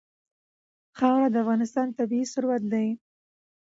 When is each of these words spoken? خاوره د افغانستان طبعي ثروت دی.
خاوره 0.97 1.27
د 1.31 1.35
افغانستان 1.43 1.87
طبعي 1.97 2.21
ثروت 2.33 2.63
دی. 2.73 2.87